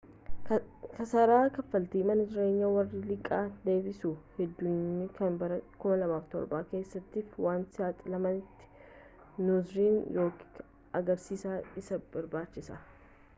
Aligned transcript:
kasaara 0.97 1.35
kaffaltii 1.57 1.99
mana 2.11 2.23
jireenya 2.31 2.69
warra 2.75 3.01
liqaa 3.09 3.41
deebisuu 3.67 4.13
hindandeenyee 4.39 5.11
kan 5.21 5.37
bara 5.43 5.59
2007 5.83 6.63
keessaatiif 6.73 7.37
waan 7.49 7.67
saaxilamteef 7.79 9.39
noorzerni 9.51 10.01
rook 10.21 10.43
gargaarsa 10.97 11.55
isii 11.83 12.01
barbaachise. 12.17 12.81